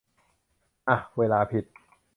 [0.87, 1.65] อ่ะ เวลาผิด